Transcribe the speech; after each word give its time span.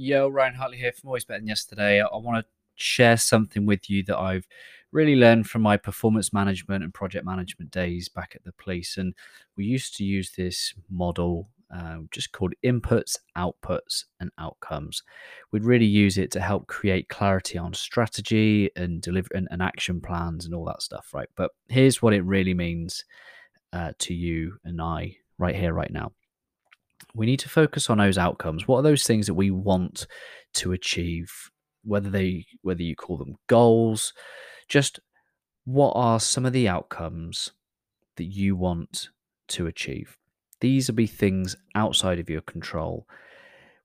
Yo, 0.00 0.28
Ryan 0.28 0.54
Hartley 0.54 0.76
here 0.76 0.92
from 0.92 1.08
Always 1.08 1.24
Better 1.24 1.40
Than 1.40 1.48
Yesterday. 1.48 2.00
I 2.00 2.16
want 2.18 2.46
to 2.46 2.50
share 2.76 3.16
something 3.16 3.66
with 3.66 3.90
you 3.90 4.04
that 4.04 4.16
I've 4.16 4.46
really 4.92 5.16
learned 5.16 5.50
from 5.50 5.62
my 5.62 5.76
performance 5.76 6.32
management 6.32 6.84
and 6.84 6.94
project 6.94 7.26
management 7.26 7.72
days 7.72 8.08
back 8.08 8.34
at 8.36 8.44
the 8.44 8.52
police. 8.52 8.96
And 8.96 9.12
we 9.56 9.64
used 9.64 9.96
to 9.96 10.04
use 10.04 10.30
this 10.30 10.72
model 10.88 11.48
uh, 11.74 11.96
just 12.12 12.30
called 12.30 12.54
inputs, 12.64 13.18
outputs, 13.36 14.04
and 14.20 14.30
outcomes. 14.38 15.02
We'd 15.50 15.64
really 15.64 15.84
use 15.84 16.16
it 16.16 16.30
to 16.30 16.40
help 16.40 16.68
create 16.68 17.08
clarity 17.08 17.58
on 17.58 17.74
strategy 17.74 18.70
and 18.76 19.02
deliver 19.02 19.30
and, 19.34 19.48
and 19.50 19.60
action 19.60 20.00
plans 20.00 20.44
and 20.44 20.54
all 20.54 20.66
that 20.66 20.80
stuff, 20.80 21.12
right? 21.12 21.28
But 21.34 21.50
here's 21.66 22.00
what 22.00 22.14
it 22.14 22.22
really 22.22 22.54
means 22.54 23.04
uh, 23.72 23.94
to 23.98 24.14
you 24.14 24.58
and 24.62 24.80
I 24.80 25.16
right 25.38 25.56
here, 25.56 25.74
right 25.74 25.90
now 25.90 26.12
we 27.14 27.26
need 27.26 27.40
to 27.40 27.48
focus 27.48 27.90
on 27.90 27.98
those 27.98 28.18
outcomes. 28.18 28.66
What 28.66 28.78
are 28.78 28.82
those 28.82 29.06
things 29.06 29.26
that 29.26 29.34
we 29.34 29.50
want 29.50 30.06
to 30.54 30.72
achieve? 30.72 31.30
Whether 31.84 32.10
they 32.10 32.46
whether 32.62 32.82
you 32.82 32.96
call 32.96 33.16
them 33.16 33.36
goals, 33.46 34.12
just 34.68 35.00
what 35.64 35.92
are 35.94 36.20
some 36.20 36.44
of 36.44 36.52
the 36.52 36.68
outcomes 36.68 37.52
that 38.16 38.24
you 38.24 38.56
want 38.56 39.10
to 39.48 39.66
achieve? 39.66 40.16
These 40.60 40.88
will 40.88 40.96
be 40.96 41.06
things 41.06 41.56
outside 41.74 42.18
of 42.18 42.28
your 42.28 42.40
control, 42.40 43.06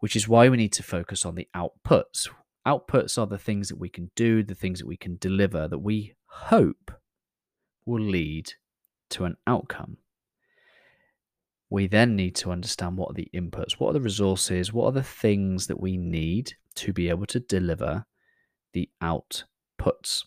which 0.00 0.16
is 0.16 0.26
why 0.26 0.48
we 0.48 0.56
need 0.56 0.72
to 0.74 0.82
focus 0.82 1.24
on 1.24 1.34
the 1.34 1.48
outputs. 1.54 2.28
Outputs 2.66 3.18
are 3.18 3.26
the 3.26 3.38
things 3.38 3.68
that 3.68 3.78
we 3.78 3.88
can 3.88 4.10
do, 4.16 4.42
the 4.42 4.54
things 4.54 4.78
that 4.78 4.86
we 4.86 4.96
can 4.96 5.16
deliver 5.16 5.68
that 5.68 5.78
we 5.78 6.14
hope 6.26 6.92
will 7.84 8.02
lead 8.02 8.52
to 9.10 9.24
an 9.24 9.36
outcome 9.46 9.98
we 11.72 11.86
then 11.86 12.14
need 12.14 12.34
to 12.34 12.52
understand 12.52 12.98
what 12.98 13.12
are 13.12 13.14
the 13.14 13.30
inputs, 13.32 13.72
what 13.72 13.88
are 13.88 13.92
the 13.94 14.00
resources, 14.00 14.74
what 14.74 14.84
are 14.84 14.92
the 14.92 15.02
things 15.02 15.68
that 15.68 15.80
we 15.80 15.96
need 15.96 16.52
to 16.74 16.92
be 16.92 17.08
able 17.08 17.24
to 17.24 17.40
deliver 17.40 18.04
the 18.74 18.90
outputs. 19.02 20.24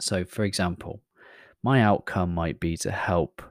So, 0.00 0.24
for 0.24 0.42
example, 0.42 1.02
my 1.62 1.80
outcome 1.82 2.34
might 2.34 2.58
be 2.58 2.76
to 2.78 2.90
help 2.90 3.42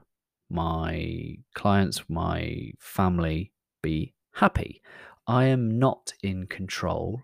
my 0.50 1.36
clients, 1.54 2.02
my 2.10 2.72
family 2.78 3.52
be 3.82 4.12
happy. 4.34 4.82
I 5.26 5.46
am 5.46 5.78
not 5.78 6.12
in 6.22 6.48
control 6.48 7.22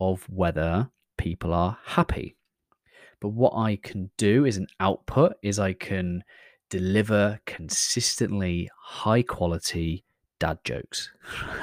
of 0.00 0.22
whether 0.30 0.90
people 1.18 1.52
are 1.52 1.76
happy. 1.84 2.36
But 3.20 3.28
what 3.28 3.52
I 3.54 3.76
can 3.76 4.10
do 4.16 4.46
is 4.46 4.56
an 4.56 4.68
output 4.80 5.34
is 5.42 5.58
I 5.58 5.74
can 5.74 6.24
deliver 6.72 7.38
consistently 7.44 8.70
high 8.80 9.20
quality 9.20 10.02
dad 10.40 10.58
jokes. 10.64 11.12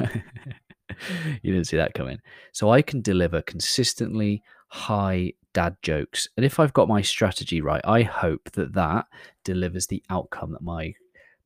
you 1.42 1.52
didn't 1.52 1.66
see 1.66 1.78
that 1.78 1.96
coming. 1.96 2.20
So 2.52 2.70
I 2.70 2.84
can 2.84 3.02
deliver 3.02 3.42
consistently 3.42 4.44
high 4.68 5.34
dad 5.56 5.78
jokes. 5.82 6.28
And 6.38 6.46
if 6.46 6.60
I've 6.60 6.74
got 6.74 6.88
my 6.88 7.02
strategy 7.02 7.60
right, 7.60 7.82
I 7.84 8.04
hope 8.04 8.52
that 8.52 8.74
that 8.74 9.08
delivers 9.44 9.88
the 9.88 10.04
outcome 10.12 10.52
that 10.52 10.62
my 10.62 10.94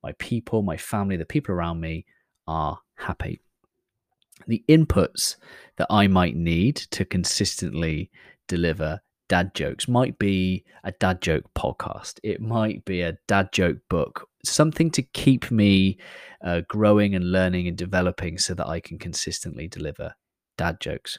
my 0.03 0.11
people, 0.20 0.61
my 0.61 0.75
family, 0.75 1.16
the 1.16 1.23
people 1.23 1.55
around 1.55 1.80
me 1.80 2.05
are 2.45 2.81
happy. 2.95 3.39
The 4.45 4.61
inputs 4.67 5.38
that 5.77 5.88
I 5.89 6.08
might 6.08 6.36
need 6.36 6.75
to 6.75 7.05
consistently 7.05 8.11
deliver 8.50 9.00
dad 9.34 9.56
jokes. 9.56 9.88
Might 9.88 10.20
be 10.20 10.64
a 10.84 10.92
dad 10.92 11.20
joke 11.20 11.45
podcast. 11.56 12.20
It 12.22 12.39
might 12.39 12.86
be 12.86 13.02
a 13.02 13.17
dad 13.28 13.52
joke 13.52 13.80
book. 13.89 14.30
Something 14.45 14.92
to 14.92 15.02
keep 15.02 15.50
me 15.50 15.98
uh, 16.44 16.62
growing 16.67 17.16
and 17.16 17.31
learning 17.31 17.67
and 17.67 17.76
developing 17.76 18.38
so 18.38 18.54
that 18.54 18.67
i 18.67 18.80
can 18.80 19.00
consistently 19.00 19.67
deliver 19.67 20.14
dad 20.56 20.80
jokes. 20.80 21.17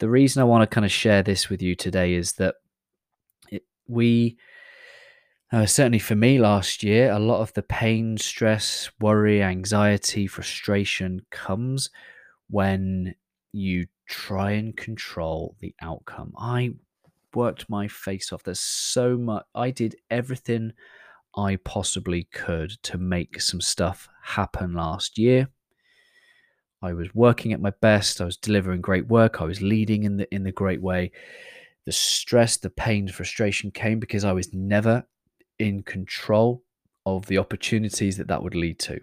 The 0.00 0.08
reason 0.08 0.40
i 0.40 0.44
want 0.44 0.68
to 0.68 0.74
kind 0.74 0.84
of 0.84 0.90
share 0.90 1.22
this 1.22 1.48
with 1.48 1.62
you 1.62 1.76
today 1.76 2.14
is 2.14 2.32
that 2.32 2.56
it, 3.48 3.62
we 3.86 4.38
uh, 5.52 5.66
certainly 5.66 6.00
for 6.00 6.16
me 6.16 6.40
last 6.40 6.82
year 6.82 7.12
a 7.12 7.20
lot 7.20 7.42
of 7.42 7.52
the 7.52 7.62
pain 7.62 8.18
stress 8.18 8.90
worry 8.98 9.40
anxiety 9.40 10.26
frustration 10.26 11.20
comes 11.30 11.90
when 12.50 13.14
you 13.52 13.86
try 14.08 14.52
and 14.52 14.76
control 14.76 15.56
the 15.60 15.74
outcome. 15.80 16.32
I 16.36 16.74
worked 17.34 17.68
my 17.68 17.88
face 17.88 18.32
off. 18.32 18.42
There's 18.42 18.60
so 18.60 19.16
much. 19.16 19.44
I 19.54 19.70
did 19.70 19.96
everything 20.10 20.72
I 21.36 21.56
possibly 21.56 22.24
could 22.32 22.70
to 22.84 22.98
make 22.98 23.40
some 23.40 23.60
stuff 23.60 24.08
happen 24.22 24.74
last 24.74 25.18
year. 25.18 25.48
I 26.82 26.92
was 26.92 27.14
working 27.14 27.52
at 27.52 27.60
my 27.60 27.72
best. 27.80 28.20
I 28.20 28.24
was 28.24 28.36
delivering 28.36 28.80
great 28.80 29.06
work. 29.08 29.40
I 29.40 29.44
was 29.44 29.62
leading 29.62 30.04
in 30.04 30.16
the 30.18 30.34
in 30.34 30.44
the 30.44 30.52
great 30.52 30.80
way. 30.80 31.12
The 31.84 31.92
stress, 31.92 32.56
the 32.56 32.70
pain, 32.70 33.06
the 33.06 33.12
frustration 33.12 33.70
came 33.70 34.00
because 34.00 34.24
I 34.24 34.32
was 34.32 34.52
never 34.52 35.06
in 35.58 35.82
control 35.82 36.62
of 37.04 37.26
the 37.26 37.38
opportunities 37.38 38.16
that 38.16 38.28
that 38.28 38.42
would 38.42 38.54
lead 38.54 38.78
to. 38.80 39.00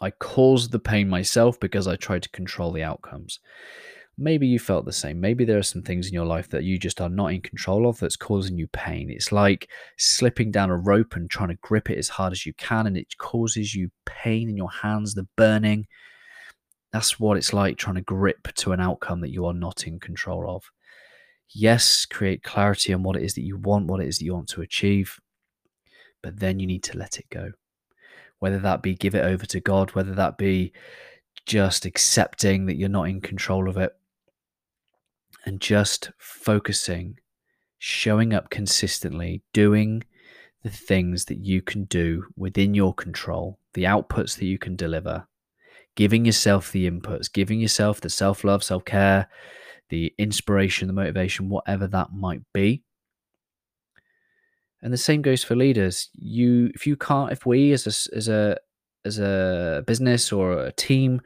I 0.00 0.10
caused 0.10 0.70
the 0.70 0.78
pain 0.78 1.08
myself 1.08 1.58
because 1.58 1.88
I 1.88 1.96
tried 1.96 2.22
to 2.22 2.28
control 2.30 2.70
the 2.72 2.84
outcomes 2.84 3.40
maybe 4.18 4.48
you 4.48 4.58
felt 4.58 4.84
the 4.84 4.92
same. 4.92 5.20
Maybe 5.20 5.44
there 5.44 5.58
are 5.58 5.62
some 5.62 5.82
things 5.82 6.08
in 6.08 6.12
your 6.12 6.26
life 6.26 6.48
that 6.48 6.64
you 6.64 6.76
just 6.76 7.00
are 7.00 7.08
not 7.08 7.32
in 7.32 7.40
control 7.40 7.88
of 7.88 8.00
that's 8.00 8.16
causing 8.16 8.58
you 8.58 8.66
pain. 8.68 9.10
It's 9.10 9.30
like 9.30 9.70
slipping 9.96 10.50
down 10.50 10.70
a 10.70 10.76
rope 10.76 11.14
and 11.14 11.30
trying 11.30 11.50
to 11.50 11.54
grip 11.56 11.88
it 11.88 11.98
as 11.98 12.08
hard 12.08 12.32
as 12.32 12.44
you 12.44 12.52
can, 12.54 12.88
and 12.88 12.96
it 12.96 13.16
causes 13.18 13.74
you 13.74 13.90
pain 14.04 14.48
in 14.48 14.56
your 14.56 14.70
hands, 14.70 15.14
the 15.14 15.28
burning. 15.36 15.86
That's 16.92 17.20
what 17.20 17.36
it's 17.36 17.52
like 17.52 17.76
trying 17.76 17.94
to 17.94 18.02
grip 18.02 18.48
to 18.56 18.72
an 18.72 18.80
outcome 18.80 19.20
that 19.20 19.30
you 19.30 19.46
are 19.46 19.54
not 19.54 19.86
in 19.86 20.00
control 20.00 20.50
of. 20.50 20.64
Yes, 21.50 22.04
create 22.04 22.42
clarity 22.42 22.92
on 22.92 23.02
what 23.02 23.16
it 23.16 23.22
is 23.22 23.34
that 23.34 23.44
you 23.44 23.56
want, 23.56 23.86
what 23.86 24.00
it 24.00 24.08
is 24.08 24.18
that 24.18 24.24
you 24.24 24.34
want 24.34 24.48
to 24.48 24.62
achieve, 24.62 25.18
but 26.22 26.40
then 26.40 26.58
you 26.58 26.66
need 26.66 26.82
to 26.84 26.98
let 26.98 27.18
it 27.18 27.26
go. 27.30 27.52
Whether 28.40 28.58
that 28.60 28.82
be 28.82 28.94
give 28.94 29.14
it 29.14 29.24
over 29.24 29.46
to 29.46 29.60
God, 29.60 29.90
whether 29.92 30.14
that 30.14 30.38
be 30.38 30.72
just 31.46 31.86
accepting 31.86 32.66
that 32.66 32.76
you're 32.76 32.88
not 32.88 33.08
in 33.08 33.20
control 33.20 33.68
of 33.68 33.76
it, 33.76 33.92
and 35.44 35.60
just 35.60 36.10
focusing, 36.18 37.18
showing 37.78 38.34
up 38.34 38.50
consistently, 38.50 39.42
doing 39.52 40.04
the 40.62 40.70
things 40.70 41.26
that 41.26 41.38
you 41.38 41.62
can 41.62 41.84
do 41.84 42.24
within 42.36 42.74
your 42.74 42.92
control, 42.94 43.58
the 43.74 43.84
outputs 43.84 44.36
that 44.38 44.46
you 44.46 44.58
can 44.58 44.76
deliver, 44.76 45.26
giving 45.94 46.24
yourself 46.24 46.72
the 46.72 46.90
inputs, 46.90 47.32
giving 47.32 47.60
yourself 47.60 48.00
the 48.00 48.10
self 48.10 48.44
love, 48.44 48.62
self 48.64 48.84
care, 48.84 49.28
the 49.88 50.12
inspiration, 50.18 50.86
the 50.86 50.92
motivation, 50.92 51.48
whatever 51.48 51.86
that 51.86 52.12
might 52.12 52.42
be. 52.52 52.82
And 54.82 54.92
the 54.92 54.98
same 54.98 55.22
goes 55.22 55.42
for 55.42 55.56
leaders. 55.56 56.08
You, 56.14 56.70
if 56.74 56.86
you 56.86 56.96
can't, 56.96 57.32
if 57.32 57.46
we 57.46 57.72
as 57.72 57.86
a 57.86 58.16
as 58.16 58.28
a 58.28 58.56
as 59.04 59.18
a 59.18 59.82
business 59.86 60.32
or 60.32 60.58
a 60.58 60.72
team 60.72 61.20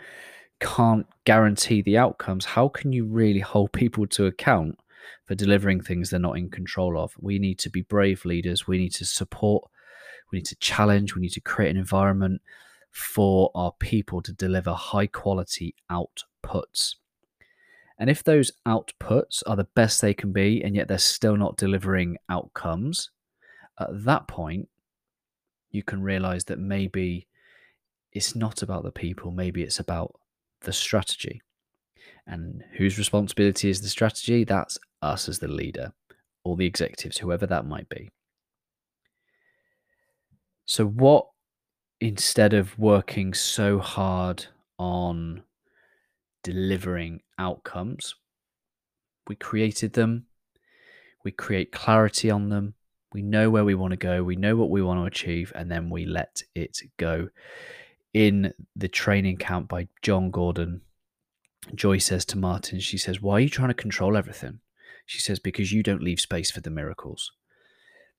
can't 0.62 1.06
guarantee 1.24 1.82
the 1.82 1.98
outcomes, 1.98 2.44
how 2.44 2.68
can 2.68 2.92
you 2.92 3.04
really 3.04 3.40
hold 3.40 3.72
people 3.72 4.06
to 4.06 4.26
account 4.26 4.78
for 5.26 5.34
delivering 5.34 5.80
things 5.80 6.10
they're 6.10 6.20
not 6.20 6.38
in 6.38 6.50
control 6.50 6.96
of? 6.98 7.14
We 7.20 7.38
need 7.38 7.58
to 7.60 7.70
be 7.70 7.82
brave 7.82 8.24
leaders. 8.24 8.66
We 8.66 8.78
need 8.78 8.92
to 8.94 9.04
support, 9.04 9.68
we 10.30 10.38
need 10.38 10.46
to 10.46 10.56
challenge, 10.56 11.14
we 11.14 11.22
need 11.22 11.32
to 11.32 11.40
create 11.40 11.70
an 11.70 11.76
environment 11.76 12.40
for 12.90 13.50
our 13.54 13.72
people 13.72 14.22
to 14.22 14.32
deliver 14.32 14.72
high 14.72 15.06
quality 15.06 15.74
outputs. 15.90 16.94
And 17.98 18.08
if 18.08 18.22
those 18.24 18.52
outputs 18.66 19.42
are 19.46 19.56
the 19.56 19.68
best 19.74 20.00
they 20.00 20.14
can 20.14 20.32
be, 20.32 20.62
and 20.62 20.74
yet 20.74 20.88
they're 20.88 20.98
still 20.98 21.36
not 21.36 21.56
delivering 21.56 22.18
outcomes, 22.28 23.10
at 23.78 24.04
that 24.04 24.28
point, 24.28 24.68
you 25.70 25.82
can 25.82 26.02
realize 26.02 26.44
that 26.44 26.58
maybe 26.58 27.26
it's 28.12 28.36
not 28.36 28.62
about 28.62 28.82
the 28.84 28.92
people, 28.92 29.30
maybe 29.30 29.62
it's 29.62 29.78
about 29.78 30.18
the 30.62 30.72
strategy. 30.72 31.42
And 32.26 32.62
whose 32.76 32.98
responsibility 32.98 33.68
is 33.68 33.80
the 33.80 33.88
strategy? 33.88 34.44
That's 34.44 34.78
us 35.00 35.28
as 35.28 35.38
the 35.38 35.48
leader 35.48 35.92
or 36.44 36.56
the 36.56 36.66
executives, 36.66 37.18
whoever 37.18 37.46
that 37.46 37.66
might 37.66 37.88
be. 37.88 38.10
So, 40.64 40.86
what 40.86 41.26
instead 42.00 42.54
of 42.54 42.78
working 42.78 43.34
so 43.34 43.78
hard 43.78 44.46
on 44.78 45.42
delivering 46.42 47.20
outcomes, 47.38 48.14
we 49.28 49.36
created 49.36 49.92
them, 49.92 50.26
we 51.24 51.30
create 51.30 51.72
clarity 51.72 52.30
on 52.30 52.48
them, 52.48 52.74
we 53.12 53.22
know 53.22 53.50
where 53.50 53.64
we 53.64 53.74
want 53.74 53.92
to 53.92 53.96
go, 53.96 54.22
we 54.22 54.36
know 54.36 54.56
what 54.56 54.70
we 54.70 54.82
want 54.82 55.00
to 55.00 55.04
achieve, 55.04 55.52
and 55.54 55.70
then 55.70 55.90
we 55.90 56.06
let 56.06 56.42
it 56.54 56.78
go 56.96 57.28
in 58.14 58.52
the 58.76 58.88
training 58.88 59.38
camp 59.38 59.68
by 59.68 59.88
Jon 60.02 60.30
Gordon, 60.30 60.82
Joy 61.74 61.98
says 61.98 62.24
to 62.26 62.38
Martin, 62.38 62.80
she 62.80 62.98
says, 62.98 63.20
Why 63.20 63.34
are 63.34 63.40
you 63.40 63.48
trying 63.48 63.68
to 63.68 63.74
control 63.74 64.16
everything? 64.16 64.60
She 65.06 65.20
says, 65.20 65.38
Because 65.38 65.72
you 65.72 65.82
don't 65.82 66.02
leave 66.02 66.20
space 66.20 66.50
for 66.50 66.60
the 66.60 66.70
miracles. 66.70 67.32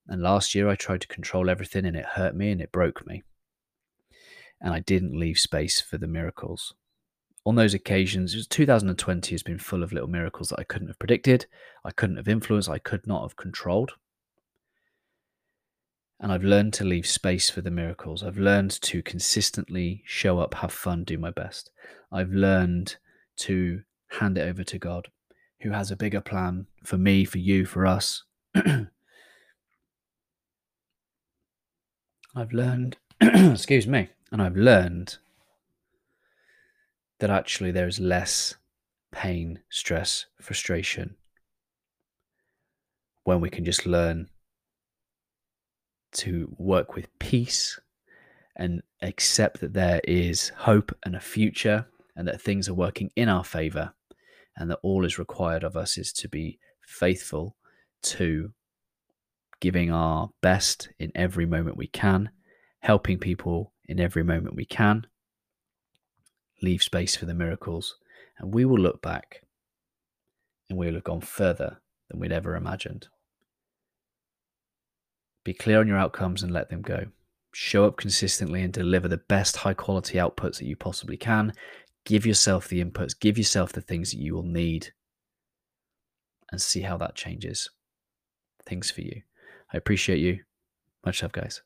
And 0.07 0.21
last 0.21 0.55
year 0.55 0.67
I 0.67 0.75
tried 0.75 1.01
to 1.01 1.07
control 1.07 1.49
everything 1.49 1.85
and 1.85 1.95
it 1.95 2.05
hurt 2.15 2.35
me 2.35 2.51
and 2.51 2.61
it 2.61 2.71
broke 2.71 3.05
me. 3.05 3.23
And 4.59 4.73
I 4.73 4.79
didn't 4.79 5.17
leave 5.17 5.37
space 5.37 5.79
for 5.81 5.97
the 5.97 6.07
miracles. 6.07 6.73
on 7.45 7.55
those 7.55 7.73
occasions, 7.73 8.47
2020 8.47 9.33
has 9.33 9.43
been 9.43 9.59
full 9.59 9.83
of 9.83 9.91
little 9.91 10.09
miracles 10.09 10.49
that 10.49 10.59
I 10.59 10.63
couldn't 10.63 10.87
have 10.87 10.99
predicted, 10.99 11.45
I 11.83 11.91
couldn't 11.91 12.15
have 12.15 12.29
influenced, 12.29 12.69
I 12.69 12.79
could 12.79 13.05
not 13.05 13.23
have 13.23 13.35
controlled. 13.35 13.93
And 16.23 16.31
I've 16.31 16.45
learned 16.45 16.73
to 16.75 16.85
leave 16.85 17.05
space 17.05 17.49
for 17.49 17.59
the 17.59 17.69
miracles. 17.69 18.23
I've 18.23 18.37
learned 18.37 18.71
to 18.83 19.03
consistently 19.03 20.03
show 20.05 20.39
up, 20.39 20.53
have 20.53 20.71
fun, 20.71 21.03
do 21.03 21.17
my 21.17 21.31
best. 21.31 21.69
I've 22.13 22.31
learned 22.31 22.95
to 23.39 23.81
hand 24.07 24.37
it 24.37 24.47
over 24.47 24.63
to 24.63 24.79
God, 24.79 25.09
who 25.59 25.71
has 25.71 25.91
a 25.91 25.97
bigger 25.97 26.21
plan 26.21 26.67
for 26.81 26.97
me, 26.97 27.25
for 27.25 27.39
you, 27.39 27.65
for 27.65 27.85
us. 27.85 28.23
I've 28.55 28.93
learned, 32.53 32.95
excuse 33.21 33.85
me, 33.85 34.07
and 34.31 34.41
I've 34.41 34.55
learned 34.55 35.17
that 37.19 37.31
actually 37.31 37.71
there 37.71 37.87
is 37.87 37.99
less 37.99 38.55
pain, 39.11 39.59
stress, 39.69 40.27
frustration 40.39 41.17
when 43.25 43.41
we 43.41 43.49
can 43.49 43.65
just 43.65 43.85
learn 43.85 44.29
to 46.13 46.53
work 46.57 46.95
with 46.95 47.07
peace 47.19 47.79
and 48.55 48.81
accept 49.01 49.59
that 49.61 49.73
there 49.73 50.01
is 50.03 50.49
hope 50.49 50.95
and 51.05 51.15
a 51.15 51.19
future 51.19 51.87
and 52.15 52.27
that 52.27 52.41
things 52.41 52.69
are 52.69 52.73
working 52.73 53.09
in 53.15 53.29
our 53.29 53.43
favor 53.43 53.93
and 54.55 54.69
that 54.69 54.79
all 54.83 55.05
is 55.05 55.17
required 55.17 55.63
of 55.63 55.75
us 55.75 55.97
is 55.97 56.13
to 56.13 56.29
be 56.29 56.59
faithful 56.81 57.55
to 58.01 58.53
giving 59.59 59.91
our 59.91 60.29
best 60.41 60.89
in 60.99 61.11
every 61.15 61.45
moment 61.45 61.77
we 61.77 61.87
can, 61.87 62.29
helping 62.81 63.17
people 63.17 63.73
in 63.87 63.99
every 63.99 64.23
moment 64.23 64.55
we 64.55 64.65
can, 64.65 65.07
leave 66.61 66.83
space 66.83 67.15
for 67.15 67.25
the 67.25 67.33
miracles, 67.33 67.95
and 68.37 68.53
we 68.53 68.65
will 68.65 68.77
look 68.77 69.01
back 69.01 69.41
and 70.69 70.77
we 70.77 70.87
will 70.87 70.95
have 70.95 71.03
gone 71.03 71.21
further 71.21 71.79
than 72.09 72.19
we'd 72.19 72.31
ever 72.31 72.55
imagined. 72.55 73.07
Be 75.43 75.53
clear 75.53 75.79
on 75.79 75.87
your 75.87 75.97
outcomes 75.97 76.43
and 76.43 76.53
let 76.53 76.69
them 76.69 76.81
go. 76.81 77.07
Show 77.53 77.85
up 77.85 77.97
consistently 77.97 78.61
and 78.61 78.71
deliver 78.71 79.07
the 79.07 79.17
best 79.17 79.57
high 79.57 79.73
quality 79.73 80.17
outputs 80.17 80.57
that 80.57 80.65
you 80.65 80.75
possibly 80.75 81.17
can. 81.17 81.53
Give 82.05 82.25
yourself 82.25 82.67
the 82.67 82.83
inputs, 82.83 83.17
give 83.17 83.37
yourself 83.37 83.71
the 83.71 83.81
things 83.81 84.11
that 84.11 84.19
you 84.19 84.33
will 84.35 84.43
need, 84.43 84.89
and 86.51 86.61
see 86.61 86.81
how 86.81 86.97
that 86.97 87.15
changes 87.15 87.69
things 88.65 88.91
for 88.91 89.01
you. 89.01 89.21
I 89.73 89.77
appreciate 89.77 90.19
you. 90.19 90.39
Much 91.05 91.23
love, 91.23 91.31
guys. 91.31 91.63